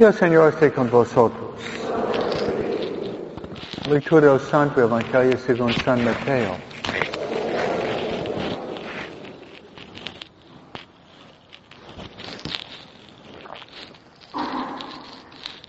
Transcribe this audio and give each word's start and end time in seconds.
Y 0.00 0.02
el 0.02 0.14
Señor 0.14 0.48
esté 0.48 0.72
con 0.72 0.90
vosotros. 0.90 1.60
Lectura 3.86 4.30
del 4.30 4.40
Santo 4.40 4.80
Evangelio 4.80 5.36
según 5.36 5.74
San 5.74 6.02
Mateo. 6.02 6.56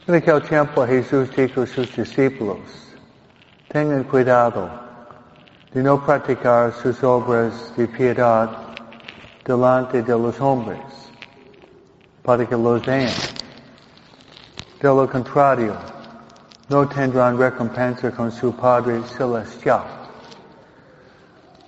En 0.07 0.15
aquel 0.15 0.41
tiempo 0.43 0.87
Jesús 0.87 1.29
dijo 1.35 1.63
a 1.63 1.67
sus 1.67 1.93
discípulos, 1.93 2.59
tengan 3.67 4.05
cuidado 4.05 4.69
de 5.73 5.83
no 5.83 6.05
practicar 6.05 6.71
sus 6.71 7.03
obras 7.03 7.73
de 7.75 7.85
piedad 7.85 8.49
delante 9.43 10.01
de 10.01 10.17
los 10.17 10.39
hombres, 10.39 10.79
para 12.23 12.47
que 12.47 12.55
los 12.55 12.85
vean. 12.85 13.30
De 14.81 14.87
lo 14.87 15.07
contrario, 15.07 15.75
no 16.67 16.87
tendrán 16.87 17.37
recompensa 17.37 18.09
con 18.09 18.31
su 18.31 18.51
Padre 18.51 19.03
Celestial. 19.03 19.83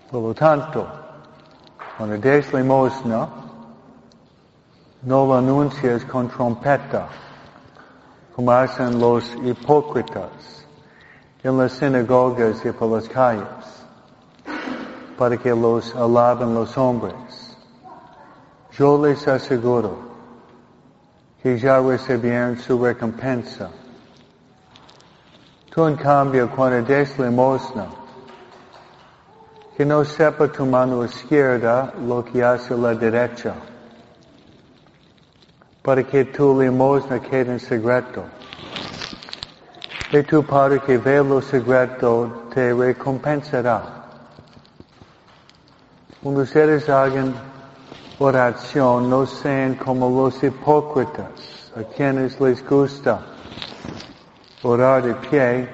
Por 0.09 0.23
lo 0.23 0.33
tanto, 0.33 0.87
cuando 1.95 2.17
des 2.17 2.51
limosna, 2.51 3.29
no 5.03 5.27
lo 5.27 5.37
anuncies 5.37 6.03
con 6.05 6.27
trompeta, 6.27 7.07
como 8.35 8.51
hacen 8.51 8.99
los 8.99 9.31
hipócritas 9.43 10.65
en 11.43 11.55
las 11.55 11.73
sinagogas 11.73 12.65
y 12.65 12.71
por 12.71 12.89
las 12.89 13.07
calles, 13.09 13.85
para 15.19 15.37
que 15.37 15.51
los 15.51 15.95
alaben 15.95 16.55
los 16.55 16.75
hombres. 16.79 17.13
Yo 18.71 18.97
les 19.05 19.27
aseguro 19.27 20.12
que 21.43 21.57
ya 21.57 21.77
recibieron 21.81 22.57
su 22.57 22.81
recompensa. 22.81 23.69
Tú 25.69 25.85
en 25.85 25.97
cambio 25.97 26.49
cuando 26.49 26.81
des 26.83 27.19
limosna, 27.19 27.87
que 29.75 29.83
no 29.83 30.05
sepa 30.05 30.47
tu 30.47 30.65
mano 30.65 31.03
izquierda 31.03 31.93
lo 32.07 32.23
que 32.23 32.41
hace 32.41 32.77
la 32.77 32.95
derecha, 32.95 33.55
para 35.81 36.01
que 36.03 36.23
tu 36.23 36.61
limosna 36.61 37.19
quede 37.19 37.51
en 37.51 37.59
secreto. 37.59 38.23
Y 40.13 40.23
tu 40.23 40.45
Padre 40.45 40.79
que 40.79 40.97
ve 40.97 41.21
lo 41.21 41.41
secreto 41.41 42.47
te 42.53 42.73
recompensará. 42.73 43.81
Cuando 46.21 46.43
ustedes 46.43 46.87
hagan 46.87 47.52
oración, 48.19 49.09
no 49.09 49.25
sean 49.25 49.75
como 49.75 50.09
los 50.09 50.43
hipócritas, 50.43 51.71
a 51.75 51.83
quienes 51.83 52.39
les 52.39 52.63
gusta 52.67 53.21
orar 54.61 55.03
de 55.03 55.15
pie, 55.15 55.69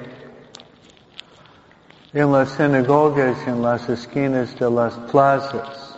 en 2.13 2.31
las 2.31 2.49
sinagogas 2.49 3.37
en 3.45 3.61
las 3.61 3.87
esquinas 3.87 4.57
de 4.57 4.69
las 4.69 4.93
plazas, 5.11 5.97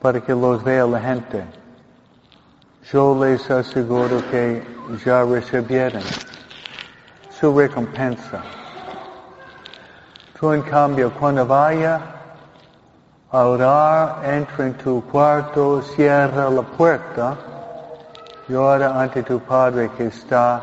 para 0.00 0.20
que 0.20 0.34
los 0.34 0.62
vea 0.62 0.84
la 0.84 1.00
gente. 1.00 1.44
Yo 2.92 3.16
les 3.24 3.50
aseguro 3.50 4.22
que 4.30 4.62
ya 5.04 5.24
recibieron 5.24 6.02
su 7.30 7.56
recompensa. 7.56 8.42
Tú 10.38 10.52
en 10.52 10.62
cambio, 10.62 11.10
cuando 11.14 11.46
vaya 11.46 12.21
a 13.32 13.46
orar, 13.46 14.24
entra 14.26 14.66
en 14.66 14.74
tu 14.74 15.02
cuarto, 15.10 15.80
cierra 15.80 16.50
la 16.50 16.60
puerta, 16.62 17.34
llora 18.46 19.00
ante 19.00 19.22
tu 19.22 19.40
Padre 19.40 19.90
que 19.96 20.08
está 20.08 20.60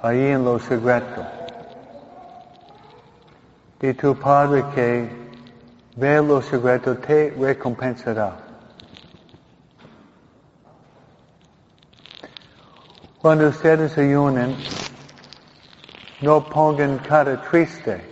ahí 0.00 0.26
en 0.26 0.44
lo 0.44 0.60
secreto. 0.60 1.26
Y 3.80 3.92
tu 3.94 4.14
Padre 4.14 4.64
que 4.72 5.10
ve 5.96 6.22
lo 6.22 6.40
secreto 6.42 6.96
te 6.98 7.34
recompensará. 7.36 8.36
Cuando 13.20 13.48
ustedes 13.48 13.98
ayunen, 13.98 14.56
no 16.20 16.44
pongan 16.44 16.98
cara 16.98 17.42
triste, 17.50 18.11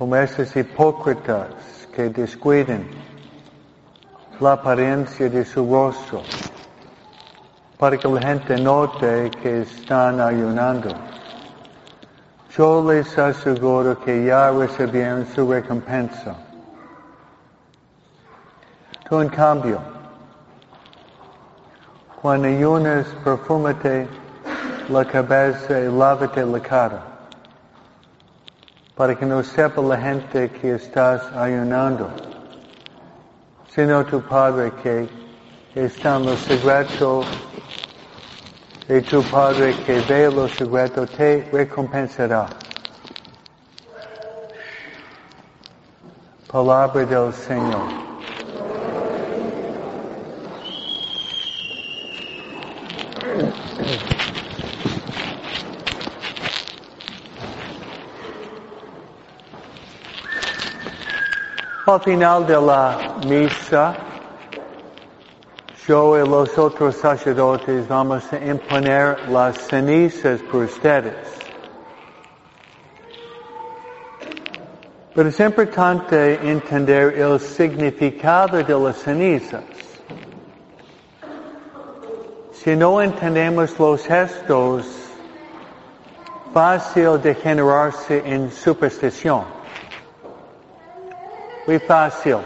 como 0.00 0.16
esos 0.16 0.56
hipócritas 0.56 1.48
que 1.94 2.08
descuiden 2.08 2.88
la 4.40 4.52
apariencia 4.52 5.28
de 5.28 5.44
su 5.44 5.70
rostro, 5.70 6.22
para 7.76 7.98
que 7.98 8.08
la 8.08 8.22
gente 8.22 8.56
note 8.56 9.30
que 9.42 9.60
están 9.60 10.18
ayunando. 10.18 10.88
Yo 12.56 12.82
les 12.90 13.18
aseguro 13.18 14.00
que 14.00 14.24
ya 14.24 14.50
recibieron 14.50 15.26
su 15.34 15.52
recompensa. 15.52 16.34
Tú 19.06 19.20
en 19.20 19.28
cambio, 19.28 19.80
cuando 22.22 22.48
ayunas, 22.48 23.06
perfúmate 23.22 24.08
la 24.88 25.04
cabeza 25.04 25.78
y 25.78 25.92
lávate 25.92 26.42
la 26.46 26.60
cara, 26.60 27.09
para 29.00 29.14
que 29.14 29.24
no 29.24 29.42
sepa 29.42 29.80
la 29.80 29.96
gente 29.96 30.50
que 30.50 30.74
estás 30.74 31.22
ayunando, 31.32 32.10
sino 33.74 34.04
tu 34.04 34.20
Padre 34.20 34.70
que 34.82 35.08
está 35.74 36.18
en 36.18 36.26
lo 36.26 36.36
secreto, 36.36 37.22
y 38.90 39.00
tu 39.00 39.22
Padre 39.22 39.74
que 39.86 40.00
ve 40.00 40.30
lo 40.30 40.46
secreto 40.48 41.06
te 41.06 41.48
recompensará. 41.50 42.46
Palabra 46.52 47.06
del 47.06 47.32
Señor. 47.32 48.09
Al 61.90 62.00
final 62.02 62.46
de 62.46 62.54
la 62.54 63.16
misa, 63.26 63.96
yo 65.88 66.16
y 66.16 66.28
los 66.28 66.56
otros 66.56 66.94
sacerdotes 66.94 67.88
vamos 67.88 68.32
a 68.32 68.38
imponer 68.38 69.28
las 69.28 69.56
cenizas 69.58 70.40
por 70.42 70.66
ustedes. 70.66 71.16
Pero 75.16 75.28
es 75.28 75.40
importante 75.40 76.34
entender 76.48 77.18
el 77.18 77.40
significado 77.40 78.62
de 78.62 78.78
las 78.78 78.96
cenizas. 78.98 79.64
Si 82.52 82.76
no 82.76 83.02
entendemos 83.02 83.76
los 83.80 84.06
gestos, 84.06 84.86
fácil 86.54 87.20
de 87.20 87.34
generarse 87.34 88.22
en 88.24 88.48
superstición. 88.52 89.59
Fácil 91.86 92.38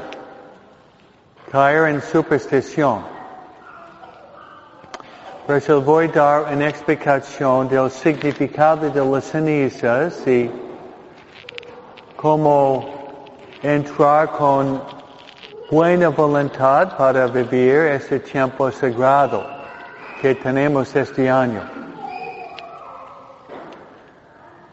caer 1.51 1.89
en 1.89 2.03
superstición. 2.03 3.05
Por 5.47 5.57
eso 5.57 5.81
voy 5.81 6.07
a 6.07 6.13
dar 6.13 6.53
una 6.53 6.69
explicación 6.69 7.69
del 7.69 7.91
significado 7.91 8.91
de 8.91 9.05
las 9.05 9.25
cenizas 9.25 10.27
y 10.27 10.51
cómo 12.17 12.85
entrar 13.63 14.31
con 14.33 14.83
buena 15.71 16.09
voluntad 16.09 16.97
para 16.97 17.27
vivir 17.27 17.93
este 17.93 18.19
tiempo 18.19 18.71
sagrado 18.73 19.47
que 20.21 20.35
tenemos 20.35 20.95
este 20.97 21.31
año. 21.31 21.84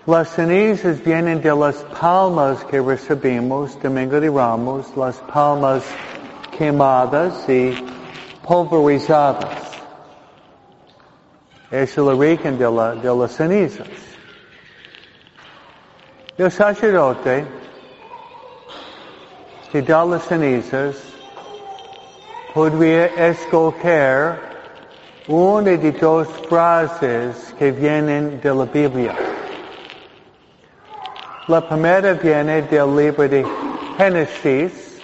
Las 0.08 0.30
cenizas 0.30 1.04
vienen 1.04 1.44
de 1.44 1.56
las 1.56 1.76
palmas 2.00 2.64
que 2.66 2.82
recibimos 2.82 3.80
Domingo 3.84 4.20
de 4.20 4.32
Ramos, 4.32 4.88
las 4.98 5.18
palmas 5.32 5.84
quemadas 6.58 7.48
y 7.48 7.76
pulverizadas. 8.44 9.46
Es 11.70 11.96
el 12.00 12.06
origen 12.06 12.58
de, 12.58 12.72
la, 12.72 12.96
de 12.96 13.16
las 13.16 13.34
cenizas. 13.34 13.88
El 16.36 16.50
sacerdote 16.50 17.46
que 19.72 19.84
da 19.84 20.04
las 20.04 20.24
cenizas 20.24 20.96
podría 22.56 23.06
escoger 23.06 24.40
una 25.28 25.78
de 25.78 25.92
dos 25.92 26.28
frases 26.50 27.54
que 27.60 27.72
vienen 27.72 28.42
de 28.42 28.56
la 28.56 28.66
Biblia. 28.66 29.31
La 31.52 31.60
primera 31.60 32.14
viene 32.14 32.62
del 32.62 32.96
libro 32.96 33.28
de 33.28 33.46
Génesis, 33.98 35.02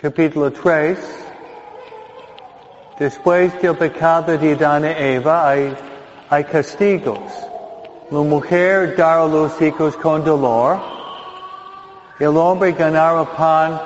capítulo 0.00 0.52
3, 0.52 0.96
Después 2.96 3.60
del 3.60 3.76
pecado 3.76 4.38
de 4.38 4.52
Adán 4.52 4.84
y 4.84 5.16
Eva 5.16 5.48
hay, 5.50 6.44
castigos. 6.44 7.18
La 8.08 8.20
mujer 8.20 8.94
dará 8.96 9.26
los 9.26 9.60
hijos 9.60 9.96
con 9.96 10.22
dolor. 10.22 10.78
El 12.20 12.36
hombre 12.36 12.70
ganará 12.70 13.24
pan 13.36 13.80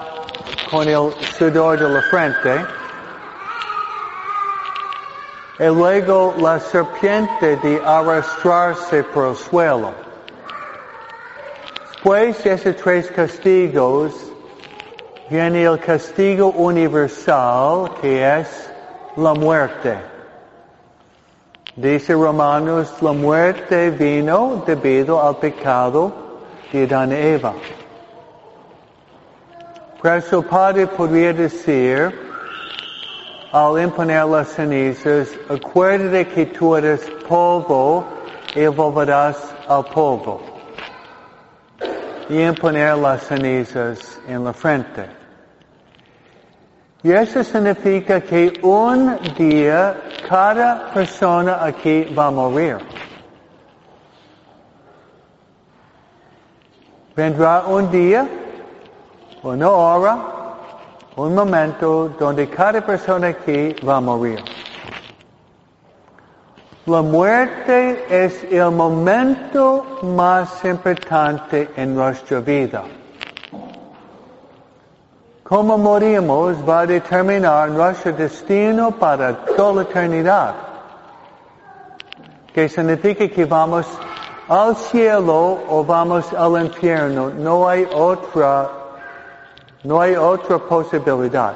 con 0.70 0.86
el 0.86 1.10
sudor 1.38 1.78
de 1.78 1.88
la 1.88 2.02
frente. 2.02 2.66
Y 5.58 5.68
luego 5.68 6.34
la 6.36 6.60
serpiente 6.60 7.56
de 7.56 7.80
arrastrarse 7.82 9.02
por 9.04 9.30
el 9.30 9.36
suelo. 9.36 10.03
Después 12.04 12.44
de 12.44 12.52
esos 12.52 12.76
tres 12.76 13.10
castigos, 13.12 14.12
viene 15.30 15.62
el 15.62 15.80
castigo 15.80 16.48
universal 16.48 17.90
que 17.98 18.40
es 18.40 18.70
la 19.16 19.32
muerte. 19.32 19.96
Dice 21.76 22.12
Romanos, 22.12 22.92
la 23.00 23.12
muerte 23.12 23.88
vino 23.88 24.62
debido 24.66 25.18
al 25.18 25.38
pecado 25.38 26.12
de 26.70 26.84
Adán 26.84 27.12
y 27.12 27.14
Eva. 27.14 27.54
Por 30.02 30.12
eso 30.18 30.42
Padre 30.42 30.86
podría 30.86 31.32
decir, 31.32 32.12
al 33.50 33.80
imponer 33.82 34.26
las 34.26 34.48
cenizas, 34.48 35.30
acuérdate 35.48 36.28
que 36.28 36.44
tú 36.44 36.76
eres 36.76 37.00
polvo 37.26 38.04
y 38.54 38.66
volverás 38.66 39.38
al 39.66 39.86
polvo. 39.86 40.53
Y 42.28 42.42
imponer 42.42 42.96
las 42.96 43.22
cenizas 43.22 44.20
en 44.26 44.44
la 44.44 44.52
frente. 44.52 45.06
Y 47.02 47.12
eso 47.12 47.44
significa 47.44 48.20
que 48.22 48.60
un 48.62 49.18
día 49.36 49.94
cada 50.26 50.90
persona 50.90 51.62
aquí 51.62 52.04
va 52.14 52.28
a 52.28 52.30
morir. 52.30 52.78
Vendrá 57.14 57.64
un 57.66 57.90
día, 57.90 58.26
una 59.42 59.70
hora, 59.70 60.18
un 61.16 61.34
momento 61.34 62.08
donde 62.18 62.48
cada 62.48 62.80
persona 62.80 63.28
aquí 63.28 63.76
va 63.86 63.96
a 63.96 64.00
morir. 64.00 64.42
La 66.86 67.00
muerte 67.00 68.04
es 68.10 68.44
el 68.50 68.70
momento 68.70 70.00
más 70.02 70.62
importante 70.66 71.70
en 71.76 71.94
nuestra 71.94 72.40
vida. 72.40 72.82
Cómo 75.44 75.78
morimos 75.78 76.58
va 76.68 76.80
a 76.80 76.86
determinar 76.86 77.70
nuestro 77.70 78.12
destino 78.12 78.90
para 78.90 79.32
toda 79.56 79.76
la 79.76 79.82
eternidad. 79.82 80.54
Que 82.52 82.68
significa 82.68 83.28
que 83.28 83.46
vamos 83.46 83.86
al 84.46 84.76
cielo 84.76 85.60
o 85.66 85.82
vamos 85.84 86.30
al 86.34 86.66
infierno. 86.66 87.30
No 87.30 87.66
hay 87.66 87.88
otra, 87.94 88.70
no 89.84 90.02
hay 90.02 90.16
otra 90.16 90.58
posibilidad. 90.58 91.54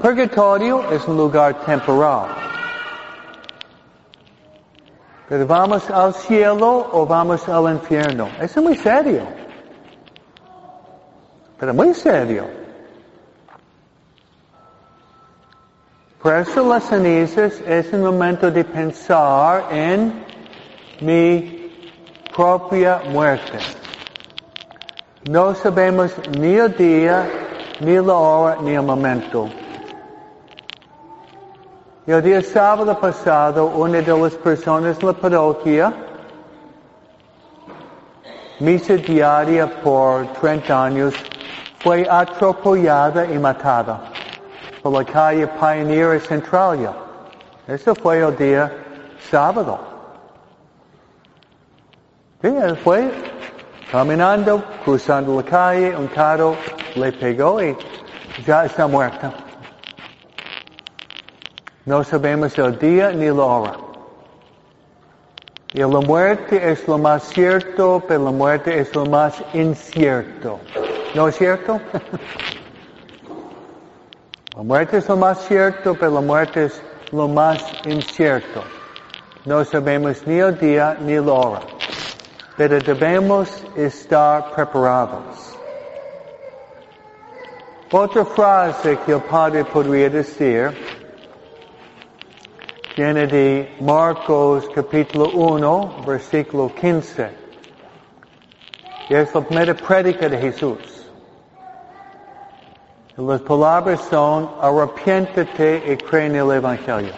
Purgatorio 0.00 0.90
es 0.90 1.06
un 1.06 1.18
lugar 1.18 1.52
temporal. 1.66 2.49
Pero 5.30 5.46
vamos 5.46 5.88
al 5.88 6.12
cielo 6.12 6.88
o 6.90 7.06
vamos 7.06 7.48
al 7.48 7.72
infierno. 7.72 8.28
Eso 8.40 8.58
es 8.58 8.66
muy 8.66 8.76
serio. 8.76 9.22
Pero 11.56 11.72
muy 11.72 11.94
serio. 11.94 12.46
Por 16.20 16.34
eso 16.34 16.66
las 16.66 16.82
cenizas 16.82 17.60
es 17.64 17.92
un 17.92 18.02
momento 18.02 18.50
de 18.50 18.64
pensar 18.64 19.68
en 19.70 20.12
mi 21.00 21.70
propia 22.34 23.00
muerte. 23.12 23.58
No 25.28 25.54
sabemos 25.54 26.12
ni 26.40 26.56
el 26.56 26.76
día, 26.76 27.24
ni 27.78 27.94
la 27.94 28.14
hora, 28.14 28.56
ni 28.62 28.72
el 28.72 28.82
momento. 28.82 29.48
El 32.10 32.22
día 32.24 32.42
sábado 32.42 32.98
pasado, 32.98 33.66
una 33.66 34.00
de 34.00 34.18
las 34.18 34.34
personas 34.34 34.98
en 34.98 35.06
la 35.06 35.12
parroquia, 35.12 35.94
misa 38.58 38.94
diaria 38.94 39.80
por 39.80 40.26
30 40.40 40.84
años, 40.86 41.14
fue 41.78 42.04
atropellada 42.10 43.26
y 43.26 43.38
matada 43.38 44.00
por 44.82 44.92
la 44.92 45.04
calle 45.04 45.46
Pioneer 45.46 46.16
y 46.16 46.18
Centralia. 46.18 46.92
Eso 47.68 47.94
fue 47.94 48.18
el 48.18 48.36
día 48.36 48.72
sábado. 49.30 49.78
Sí, 52.42 52.48
él 52.48 52.76
fue 52.78 53.08
caminando, 53.92 54.64
cruzando 54.84 55.36
la 55.36 55.44
calle, 55.44 55.96
un 55.96 56.08
carro 56.08 56.56
le 56.96 57.12
pegó 57.12 57.62
y 57.62 57.76
ya 58.44 58.64
está 58.64 58.88
muerta. 58.88 59.32
No 61.90 62.04
sabemos 62.04 62.56
el 62.56 62.78
día 62.78 63.10
ni 63.10 63.26
la 63.26 63.42
hora. 63.42 63.76
Y 65.72 65.80
la 65.80 65.88
muerte 65.88 66.70
es 66.70 66.86
lo 66.86 66.98
más 66.98 67.24
cierto, 67.24 68.00
pero 68.06 68.26
la 68.26 68.30
muerte 68.30 68.78
es 68.78 68.94
lo 68.94 69.06
más 69.06 69.42
incierto. 69.52 70.60
¿No 71.16 71.26
es 71.26 71.36
cierto? 71.36 71.80
La 74.56 74.62
muerte 74.62 74.98
es 74.98 75.08
lo 75.08 75.16
más 75.16 75.44
cierto, 75.46 75.96
pero 75.98 76.12
la 76.12 76.20
muerte 76.20 76.66
es 76.66 76.82
lo 77.12 77.26
más 77.26 77.64
incierto. 77.86 78.62
No 79.46 79.64
sabemos 79.64 80.24
ni 80.26 80.38
el 80.38 80.58
día 80.58 80.98
ni 81.00 81.14
la 81.14 81.32
hora, 81.32 81.60
pero 82.58 82.78
debemos 82.78 83.64
estar 83.74 84.50
preparados. 84.52 85.56
Otra 87.90 88.24
frase 88.24 88.98
que 89.06 89.12
el 89.12 89.22
Padre 89.22 89.64
podría 89.64 90.10
decir 90.10 90.89
viene 93.00 93.26
de 93.26 93.76
Marcos 93.80 94.68
capítulo 94.74 95.30
1, 95.30 96.04
versículo 96.06 96.70
15. 96.74 97.30
Y 99.08 99.14
es 99.14 99.34
la 99.34 99.40
primera 99.40 99.72
prédica 99.74 100.28
de 100.28 100.36
Jesús. 100.36 101.06
Las 103.16 103.40
palabras 103.40 104.02
son 104.10 104.50
arrepiéntete 104.60 105.94
y 105.94 105.96
cree 105.96 106.26
en 106.26 106.36
el 106.36 106.50
Evangelio. 106.50 107.14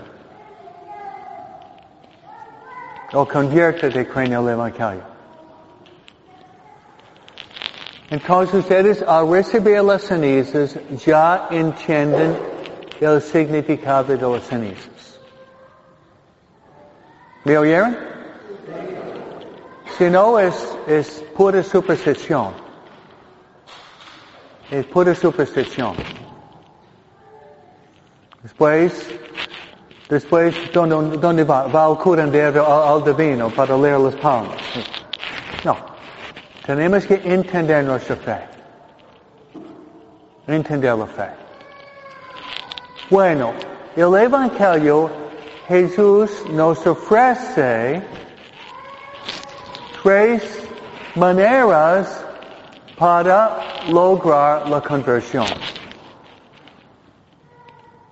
O 3.13 3.27
conviértete 3.27 4.03
y 4.03 4.05
cree 4.05 4.27
en 4.27 4.35
el 4.35 4.49
Evangelio. 4.51 5.03
Entonces 8.09 8.55
ustedes 8.55 9.03
al 9.03 9.29
recibir 9.29 9.83
las 9.83 10.03
cenizas 10.03 10.79
ya 11.05 11.49
entienden 11.51 12.37
el 13.01 13.21
significado 13.21 14.17
de 14.17 14.17
las 14.17 14.45
cenizas. 14.45 14.92
¿Me 17.45 17.59
oyeron? 17.59 17.97
Si 19.99 20.11
no 20.11 20.39
es, 20.39 20.77
es 20.87 21.25
pura 21.37 21.63
superstición 21.63 22.63
es 24.73 24.87
pura 24.87 25.15
superstición. 25.15 25.95
Después, 28.43 29.07
después, 30.09 30.57
¿dónde, 30.73 31.19
dónde 31.19 31.45
va? 31.45 31.67
Va 31.67 31.85
al 31.85 31.99
curandero, 31.99 32.67
al, 32.67 32.95
al 32.95 33.05
divino 33.05 33.51
para 33.51 33.77
leer 33.77 34.01
las 34.01 34.15
palmas. 34.15 34.57
No. 35.63 35.77
Tenemos 36.65 37.07
que 37.07 37.21
entender 37.23 37.85
nuestra 37.85 38.17
fe. 38.17 38.39
Entender 40.47 40.97
la 40.97 41.07
fe. 41.07 41.29
Bueno, 43.11 43.53
el 43.95 44.15
Evangelio, 44.15 45.11
Jesús 45.73 46.31
nos 46.51 46.87
ofrece 46.87 48.03
tres 50.03 50.43
maneras 51.15 52.23
para 52.99 53.59
lograr 53.89 54.69
la 54.69 54.83
conversión. 54.83 55.47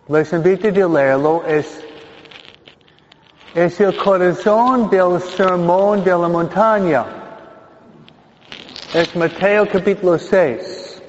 Les 0.09 0.33
invito 0.33 0.69
a 0.69 0.89
leerlo, 0.89 1.45
es, 1.47 1.85
es 3.55 3.79
el 3.79 3.95
corazón 3.95 4.89
del 4.89 5.21
sermón 5.21 6.03
de 6.03 6.13
la 6.13 6.29
montaña. 6.29 7.05
Es 8.95 9.15
Mateo 9.15 9.69
capítulo 9.71 10.19
6. 10.19 11.03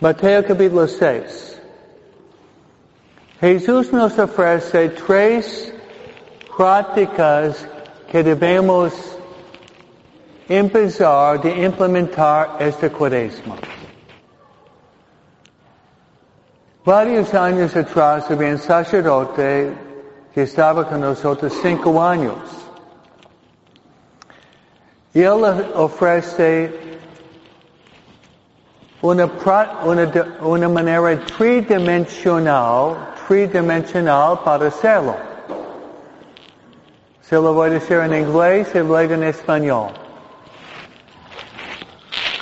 Mateo 0.00 0.44
capítulo 0.44 0.88
6. 0.88 1.47
Jesús 3.40 3.92
nos 3.92 4.18
ofrece 4.18 4.88
tres 4.88 5.72
prácticas 6.56 7.68
que 8.10 8.22
debemos 8.22 8.92
empezar 10.48 11.40
de 11.40 11.64
implementar 11.64 12.56
esta 12.58 12.90
cuaresma. 12.90 13.54
Varios 16.84 17.32
años 17.34 17.76
atrás 17.76 18.30
había 18.30 18.48
un 18.48 18.58
sacerdote 18.58 19.72
que 20.34 20.42
estaba 20.42 20.88
con 20.88 21.02
nosotros 21.02 21.52
cinco 21.62 22.02
años. 22.02 22.38
Y 25.14 25.20
él 25.20 25.44
ofrece 25.74 26.98
una, 29.02 29.30
una, 29.84 30.36
una 30.40 30.68
manera 30.68 31.20
tridimensional, 31.24 32.96
tridimensional 33.28 34.42
para 34.42 34.68
hacerlo. 34.68 35.14
Se 37.20 37.36
lo 37.36 37.52
voy 37.52 37.68
a 37.68 37.72
decir 37.74 37.98
en 37.98 38.14
inglés 38.14 38.68
y 38.74 38.78
luego 38.78 39.12
en 39.14 39.22
español. 39.24 39.90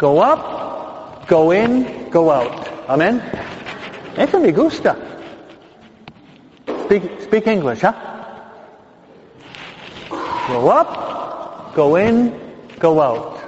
Go 0.00 0.22
up, 0.22 1.26
go 1.28 1.52
in, 1.52 2.08
go 2.12 2.30
out. 2.30 2.68
Amen. 2.88 3.20
Eso 4.16 4.38
me 4.38 4.52
gusta. 4.52 4.96
Speak, 6.84 7.20
speak 7.22 7.46
English, 7.48 7.80
huh? 7.80 7.92
Go 10.48 10.68
up, 10.70 11.74
go 11.74 11.96
in, 11.96 12.32
go 12.78 13.00
out. 13.02 13.40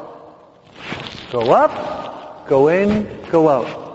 Go 1.31 1.53
up, 1.53 2.49
go 2.49 2.69
in, 2.69 3.07
go 3.31 3.49
out. 3.49 3.88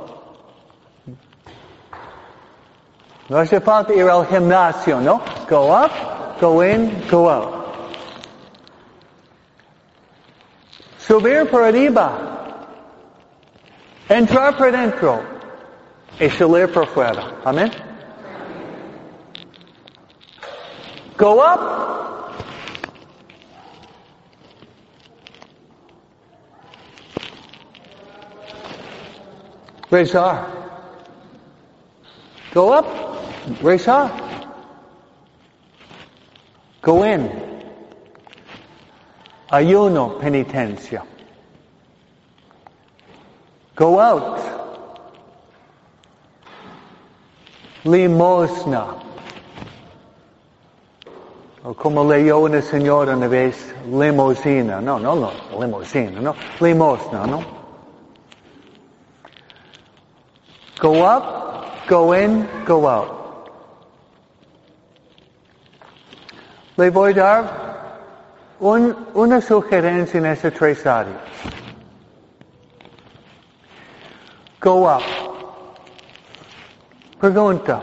No 3.29 3.37
hace 3.37 3.59
falta 3.61 3.93
ir 3.93 4.09
al 4.09 4.25
gimnasio, 4.27 4.99
¿no? 4.99 5.21
Go 5.49 5.71
up, 5.73 5.91
go 6.41 6.63
in, 6.63 7.05
go 7.09 7.29
out. 7.29 7.63
Subir 10.97 11.49
por. 11.49 11.63
Entrar 14.09 14.57
por 14.57 14.71
dentro. 14.71 15.33
y 16.19 16.29
salir 16.29 16.71
por 16.71 16.87
fuera. 16.87 17.35
Amén. 17.43 17.71
Go 21.17 21.41
up. 21.41 21.59
Rezar. 29.89 30.47
Go 32.53 32.73
up. 32.73 33.12
Rezar. 33.62 34.12
Go 36.81 37.03
in. 37.03 37.29
Ayuno, 39.51 40.19
penitencia. 40.19 41.03
Go 43.75 44.00
out. 44.00 44.53
limosna. 47.83 48.95
O 51.63 51.73
como 51.73 52.03
leyó 52.03 52.39
una 52.39 52.62
señora 52.62 53.15
una 53.15 53.27
vez, 53.27 53.73
limosina. 53.89 54.81
No, 54.81 55.00
no, 55.00 55.15
no, 55.15 55.31
limosina, 55.59 56.19
no. 56.19 56.35
Limosna, 56.59 57.25
¿no? 57.25 57.43
Go 60.81 61.05
up, 61.05 61.88
go 61.88 62.13
in, 62.13 62.47
go 62.65 62.88
out. 62.88 63.22
Le 66.75 66.89
voy 66.89 67.11
a 67.11 67.15
dar 67.15 67.43
un, 68.59 68.95
una 69.13 69.39
sugerencia 69.41 70.17
en 70.17 70.25
esas 70.25 70.53
tres 70.53 70.85
áreas. 70.87 71.17
Go 74.59 74.87
up. 74.87 75.03
Pregunta. 77.19 77.81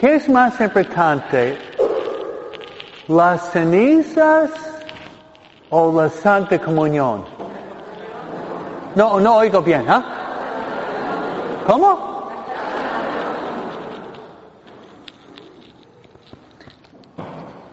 ¿Qué 0.00 0.16
es 0.16 0.28
más 0.28 0.60
importante? 0.60 1.58
¿Las 3.06 3.50
cenizas 3.52 4.50
o 5.70 5.92
la 5.92 6.08
Santa 6.08 6.58
Comunión? 6.58 7.24
No, 8.94 9.20
no 9.20 9.36
oigo 9.36 9.62
bien, 9.62 9.84
¿ah? 9.88 10.02
¿Cómo? 11.66 12.07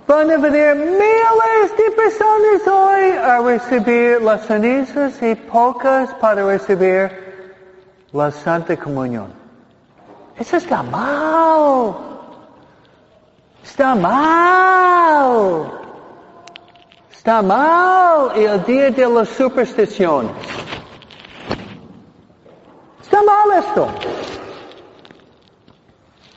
Van 0.08 0.30
a 0.30 0.38
venir 0.38 0.76
miles 0.76 1.78
de 1.78 1.92
personas 1.96 2.68
hoy 2.68 3.10
a 3.18 3.40
recibir 3.40 4.22
las 4.22 4.46
cenizas 4.46 5.20
y 5.24 5.34
pocas 5.34 6.14
para 6.16 6.46
recibir 6.46 7.10
la 8.12 8.30
Santa 8.30 8.78
Comunión. 8.78 9.34
Eso 10.38 10.58
está 10.58 10.84
mal. 10.84 11.96
Está 13.64 13.96
mal. 13.96 15.72
Está 17.12 17.42
mal 17.42 18.32
el 18.36 18.64
día 18.64 18.92
de 18.92 19.10
las 19.10 19.30
supersticiones. 19.30 20.32
Está 23.02 23.24
mal 23.24 23.58
esto. 23.58 23.88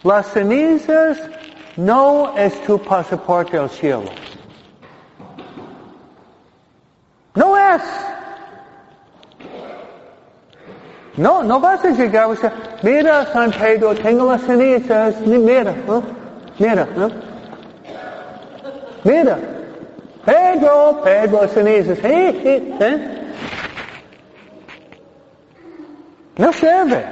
Las 0.05 0.27
cenizas 0.29 1.19
no 1.79 2.37
es 2.37 2.61
tu 2.63 2.77
pasaporte 2.77 3.57
al 3.57 3.71
cielo. 3.71 4.11
No 7.37 7.57
es. 7.57 7.83
No, 11.17 11.43
no 11.45 11.61
vas 11.61 11.85
a 11.85 11.91
llegar 11.91 12.31
decir, 12.31 12.51
mira 12.83 13.27
San 13.33 13.53
Pedro, 13.53 13.95
tengo 13.95 14.27
las 14.27 14.43
cenizas, 14.43 15.21
mira, 15.21 15.75
¿no? 15.87 16.03
mira, 16.59 16.89
¿no? 16.97 17.11
Mira, 19.05 19.39
Pedro, 20.25 21.01
Pedro, 21.03 21.49
cenizas, 21.49 21.99
¿eh? 22.05 22.77
¿eh? 22.81 23.33
No 26.37 26.53
sirve. 26.53 27.05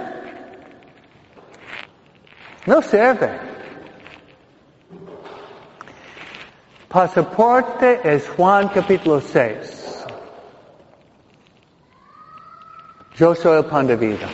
No 2.67 2.83
sirve. 2.83 3.46
Pasaporte 6.89 8.01
es 8.05 8.29
Juan 8.37 8.69
capítulo 8.69 9.21
6. 9.21 10.05
Yo 13.17 13.35
soy 13.35 13.59
el 13.59 13.65
pan 13.65 13.89
de 13.89 13.97
vida. 13.97 14.29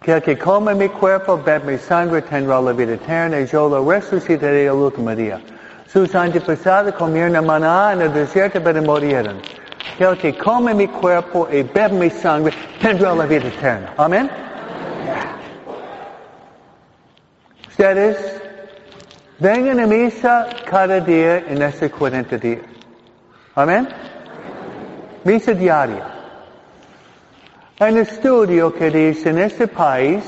Que 0.00 0.12
el 0.12 0.22
que 0.22 0.38
come 0.38 0.74
mi 0.74 0.88
cuerpo, 0.88 1.36
bebe 1.36 1.72
mi 1.72 1.78
sangre, 1.78 2.22
tendrá 2.22 2.60
la 2.60 2.72
vida 2.72 2.94
eterna 2.94 3.40
y 3.40 3.46
yo 3.46 3.68
lo 3.68 3.90
resucitaré 3.90 4.66
el 4.66 4.72
último 4.72 5.14
día. 5.14 5.40
Sus 5.86 6.14
antepasados 6.14 6.94
comieron 6.94 7.44
maná 7.44 7.92
en 7.92 8.02
el 8.02 8.12
desierto 8.12 8.60
pero 8.62 8.82
murieron. 8.82 9.40
Que 9.98 10.04
el 10.04 10.16
que 10.16 10.36
come 10.36 10.72
mi 10.74 10.88
cuerpo 10.88 11.46
y 11.50 11.62
bebe 11.62 11.90
mi 11.90 12.10
sangre, 12.10 12.54
tendrá 12.80 13.14
la 13.14 13.26
vida 13.26 13.48
eterna. 13.48 13.92
Amén. 13.96 14.30
Ustedes 17.68 18.33
vengan 19.38 19.80
a 19.80 19.86
misa 19.86 20.46
cada 20.64 21.00
día 21.00 21.38
en 21.48 21.62
estos 21.62 21.90
40 21.90 22.38
días. 22.38 22.60
Amén. 23.54 23.88
Misa 25.24 25.52
diaria. 25.52 26.06
Hay 27.80 27.92
un 27.92 27.98
estudio 27.98 28.72
que 28.72 28.90
país, 29.74 30.24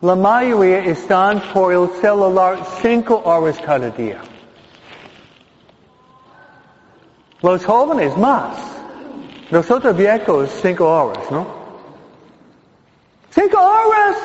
la 0.00 0.14
mayoría 0.14 0.84
están 0.84 1.40
por 1.52 1.72
el 1.72 1.88
celular 2.00 2.58
cinco 2.82 3.22
horas 3.24 3.58
cada 3.64 3.90
día. 3.90 4.18
Los 7.42 7.64
jóvenes 7.64 8.16
más. 8.16 8.56
Nosotros 9.50 9.96
viejos 9.96 10.50
cinco 10.62 10.86
horas, 10.86 11.30
¿no? 11.30 11.46
Cinco 13.30 13.58
horas. 13.58 14.16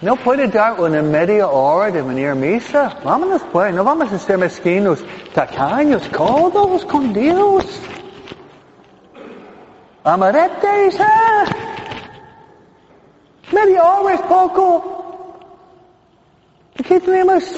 ¿No 0.00 0.14
puede 0.14 0.46
dar 0.46 0.80
una 0.80 1.02
media 1.02 1.48
hora 1.48 1.90
de 1.90 2.02
venir 2.02 2.28
a 2.28 2.34
misa? 2.34 2.96
Vámonos 3.02 3.42
pues, 3.50 3.74
no 3.74 3.82
vamos 3.82 4.12
a 4.12 4.18
ser 4.18 4.38
mezquinos, 4.38 5.04
tacaños, 5.34 6.08
codos 6.10 6.84
con 6.84 7.12
Dios. 7.12 7.64
Amaretes, 10.04 11.00
¿eh? 11.00 11.44
Media 13.50 13.82
hora 13.82 14.14
es 14.14 14.20
poco. 14.22 14.94
Aquí 16.78 17.00
tenemos 17.00 17.52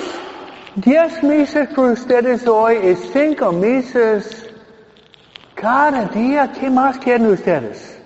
diez 0.76 1.22
misas 1.22 1.68
por 1.74 1.90
ustedes 1.90 2.46
hoy 2.46 2.76
y 2.76 2.96
cinco 3.12 3.52
misas 3.52 4.46
cada 5.56 6.06
día. 6.06 6.50
¿Qué 6.58 6.70
más 6.70 6.96
quieren 6.96 7.26
ustedes? 7.26 7.99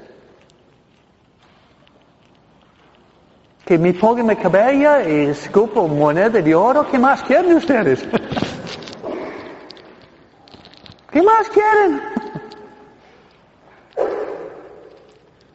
Que 3.65 3.79
me 3.79 3.95
pongan 3.95 4.27
mi 4.27 4.37
cabello 4.37 5.01
y 5.09 5.31
escupo 5.31 5.89
moneda 5.89 6.29
de 6.29 6.55
oro. 6.55 6.87
¿Qué 6.91 6.99
más 6.99 7.23
quieren 7.23 7.55
ustedes? 7.55 8.07
¿Qué 11.11 11.23
más 11.23 11.49
quieren? 11.49 12.01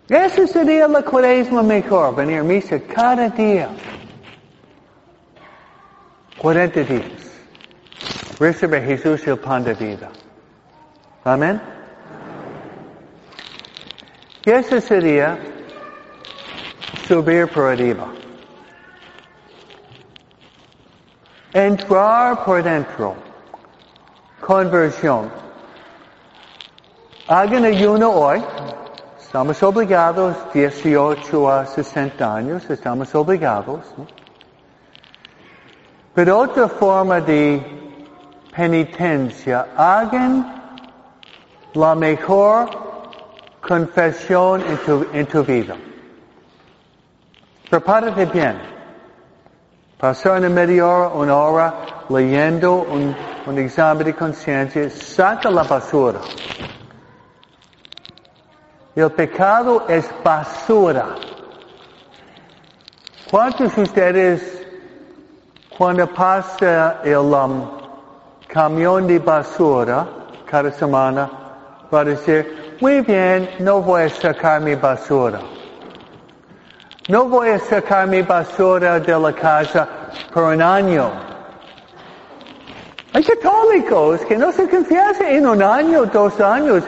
Ese 0.08 0.48
sería 0.48 0.88
la 0.88 1.04
cuaresma 1.04 1.62
mejor, 1.62 2.16
venir 2.16 2.40
a 2.40 2.44
misa 2.44 2.80
cada 2.80 3.30
día. 3.30 3.70
40 6.40 6.80
días. 6.84 7.04
Recibe 8.40 8.82
Jesús 8.82 9.28
el 9.28 9.38
pan 9.38 9.64
de 9.66 9.74
vida. 9.76 10.10
Amén. 11.26 11.62
Y 14.46 14.50
ese 14.50 14.82
sería 14.82 15.38
subir 17.10 17.48
por 17.48 17.72
arriba. 17.72 18.08
Entrar 21.52 22.46
por 22.46 22.62
dentro. 22.62 23.16
Conversión. 24.40 25.32
Hagan 27.28 27.66
ayuno 27.66 28.12
hoy. 28.12 28.44
Estamos 29.20 29.62
obligados, 29.64 30.36
18 30.54 31.52
a 31.52 31.66
60 31.66 32.36
años, 32.36 32.70
estamos 32.70 33.14
obligados. 33.16 33.82
Pero 36.14 36.38
otra 36.38 36.68
forma 36.68 37.20
de 37.22 37.60
penitencia, 38.56 39.68
hagan 39.76 40.78
la 41.74 41.96
mejor 41.96 42.70
confesión 43.62 44.62
en 44.62 45.08
en 45.14 45.26
tu 45.26 45.44
vida. 45.44 45.76
Prepárate 47.70 48.26
bien. 48.26 48.60
Pasar 50.00 50.40
una 50.40 50.50
media 50.50 50.88
hora, 50.88 51.10
una 51.10 51.36
hora 51.36 51.74
leyendo 52.10 52.82
un, 52.82 53.16
examen 53.58 54.06
de 54.06 54.16
conciencia, 54.16 54.90
saca 54.90 55.52
la 55.52 55.64
basura. 55.64 56.20
El 58.96 59.12
pecado 59.12 59.86
es 59.88 60.10
basura. 60.24 61.16
¿Cuántos 63.30 63.76
de 63.76 63.82
ustedes, 63.84 64.68
cuando 65.78 66.08
pasa 66.08 67.02
el 67.04 67.18
um, 67.18 67.70
camión 68.48 69.06
de 69.06 69.20
basura 69.20 70.08
cada 70.50 70.72
semana, 70.72 71.30
va 71.94 72.02
a 72.02 72.06
decir, 72.06 72.78
muy 72.82 73.02
bien, 73.02 73.50
no 73.60 73.82
voy 73.82 74.04
a 74.04 74.10
sacar 74.10 74.62
mi 74.62 74.74
basura. 74.76 75.40
No 77.10 77.26
voy 77.26 77.50
a 77.50 77.58
sacar 77.58 78.08
mi 78.08 78.22
basura 78.22 79.00
de 79.00 79.20
la 79.20 79.34
casa 79.34 79.90
por 80.32 80.44
un 80.44 80.62
año. 80.62 81.12
Hay 83.14 83.24
católicos 83.24 84.22
que 84.28 84.38
no 84.38 84.52
se 84.52 84.70
confiesan 84.70 85.26
en 85.26 85.48
un 85.48 85.64
año, 85.64 86.06
dos 86.06 86.40
años, 86.40 86.84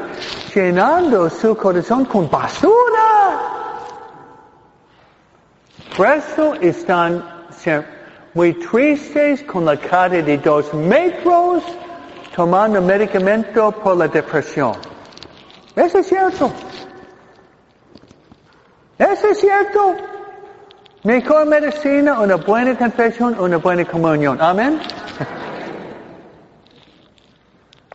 llenando 0.54 1.28
su 1.28 1.58
corazón 1.58 2.06
con 2.06 2.30
basura. 2.30 3.80
Por 5.98 6.06
eso 6.06 6.54
están 6.62 7.26
muy 8.36 8.54
tristes 8.54 9.42
con 9.42 9.66
la 9.66 9.76
cara 9.76 10.22
de 10.22 10.38
dos 10.38 10.72
metros 10.76 11.64
tomando 12.36 12.80
medicamento 12.80 13.72
por 13.72 13.98
la 13.98 14.08
depresión. 14.08 14.74
Eso 15.76 15.98
es 15.98 16.06
cierto. 16.06 16.52
Eso 19.00 19.28
es 19.30 19.40
cierto. 19.40 20.11
Mejor 21.04 21.48
medicina, 21.48 22.20
una 22.20 22.36
buena 22.36 22.78
confesión, 22.78 23.40
una 23.40 23.58
buena 23.58 23.86
comunión. 23.86 24.40
Amén. 24.40 24.80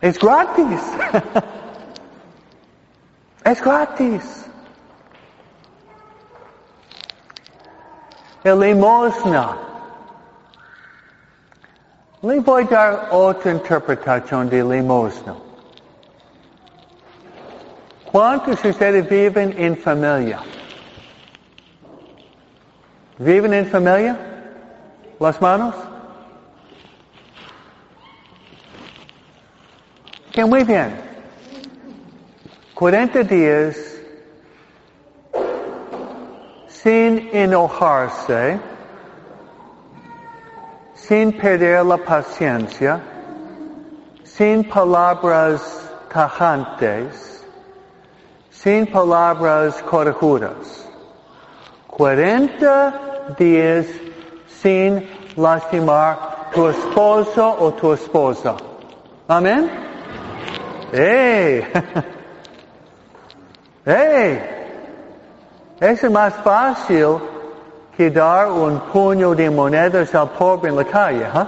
Es 0.01 0.19
gratis. 0.19 0.81
Es 3.45 3.61
gratis. 3.61 4.45
El 8.43 8.59
limosna. 8.59 9.57
Le 12.21 12.41
voy 12.41 12.63
a 12.63 12.67
dar 12.67 13.07
otra 13.11 13.51
interpretación 13.53 14.49
de 14.49 14.63
limosna. 14.65 15.33
¿Cuántos 18.11 18.61
de 18.61 18.69
ustedes 18.71 19.09
viven 19.09 19.55
en 19.57 19.77
familia? 19.77 20.41
¿Viven 23.19 23.53
en 23.53 23.65
familia? 23.65 24.15
¿Las 25.19 25.41
manos? 25.41 25.73
Que 30.31 30.45
muy 30.45 30.63
bien. 30.63 31.01
40 32.75 33.23
días 33.23 33.75
sin 36.67 37.29
enojarse, 37.33 38.59
sin 40.93 41.33
perder 41.33 41.83
la 41.83 41.97
paciencia, 41.97 43.01
sin 44.23 44.63
palabras 44.63 45.89
tajantes, 46.13 47.43
sin 48.51 48.85
palabras 48.85 49.81
corajudas. 49.81 50.87
40 51.87 53.06
días 53.35 53.85
sin 54.61 55.09
lastimar 55.35 56.51
tu 56.53 56.69
esposo 56.69 57.57
o 57.59 57.73
tu 57.73 57.93
esposa. 57.93 58.55
Amén. 59.27 59.69
¡Hey! 60.91 61.67
¡Hey! 63.85 64.39
Es 65.79 66.09
más 66.09 66.33
fácil 66.35 67.17
que 67.95 68.09
dar 68.09 68.51
un 68.51 68.79
puño 68.91 69.35
de 69.35 69.49
monedas 69.49 70.13
al 70.15 70.29
pobre 70.29 70.69
en 70.69 70.75
la 70.75 70.83
calle, 70.85 71.25
¿eh? 71.25 71.45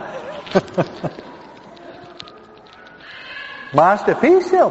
más 3.73 4.05
difícil. 4.05 4.65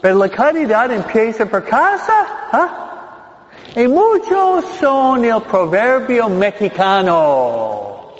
Pero 0.00 0.18
la 0.18 0.28
caridad 0.28 0.90
empieza 0.90 1.46
por 1.46 1.64
casa, 1.64 2.26
¿eh? 2.52 2.91
Y 3.74 3.88
muchos 3.88 4.66
son 4.78 5.24
el 5.24 5.40
proverbio 5.42 6.28
mexicano. 6.28 8.12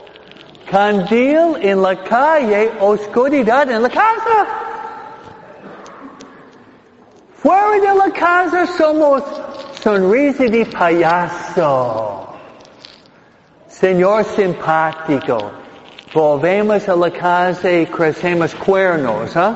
Candil 0.70 1.58
en 1.60 1.82
la 1.82 1.94
calle, 2.02 2.72
oscuridad 2.80 3.70
en 3.70 3.82
la 3.82 3.90
casa. 3.90 4.46
Fuera 7.36 7.78
de 7.78 7.94
la 7.94 8.10
casa 8.14 8.66
somos 8.78 9.22
sonrisa 9.82 10.44
de 10.44 10.64
payaso. 10.64 12.28
Señor 13.68 14.24
simpático. 14.24 15.50
Volvemos 16.14 16.88
a 16.88 16.96
la 16.96 17.10
casa 17.10 17.70
y 17.70 17.84
crecemos 17.86 18.54
cuernos, 18.54 19.36
¿ah? 19.36 19.54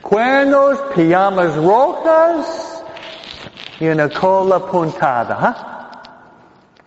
Cuernos, 0.00 0.78
pijamas 0.94 1.56
rojas 1.56 2.67
y 3.80 3.88
una 3.88 4.08
cola 4.08 4.58
puntada, 4.58 5.38
¿ah? 5.40 5.78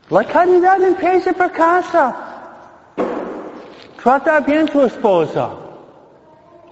La 0.10 0.25
caridad 0.25 0.82
empieza 0.82 1.32
por 1.32 1.51
casa. 1.51 2.13
Trata 4.04 4.41
bien 4.41 4.67
tu 4.67 4.82
esposa. 4.82 5.49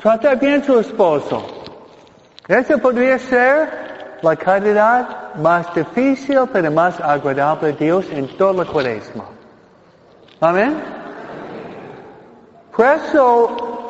Trata 0.02 0.36
bien 0.36 0.62
tu 0.62 0.80
esposo. 0.80 1.46
Esa 2.48 2.78
podría 2.78 3.18
ser 3.18 4.18
la 4.22 4.36
calidad 4.36 5.36
más 5.36 5.74
difícil 5.74 6.40
pero 6.52 6.70
más 6.70 7.00
agradable 7.00 7.70
a 7.70 7.72
Dios 7.72 8.06
en 8.12 8.28
toda 8.38 8.66
la 8.66 8.66
cuaresma. 8.66 9.24
Amén. 10.42 10.76
Por 12.76 12.86
eso, 12.86 13.88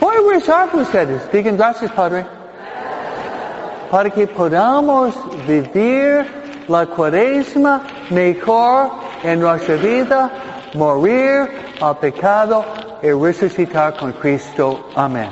voy 0.00 0.16
a 0.16 0.34
rezar 0.34 0.68
por 0.70 0.80
ustedes. 0.80 1.30
Digan 1.32 1.56
gracias, 1.56 1.90
Padre. 1.92 2.37
Para 3.90 4.10
que 4.10 4.26
podamos 4.26 5.14
vivir 5.46 6.26
la 6.68 6.86
cuaresma 6.86 7.82
mejor 8.10 8.90
en 9.22 9.40
nuestra 9.40 9.76
vida, 9.76 10.30
morir 10.74 11.48
al 11.80 11.96
pecado 11.98 12.64
y 13.02 13.10
resucitar 13.10 13.96
con 13.96 14.12
Cristo. 14.12 14.90
Amén. 14.94 15.30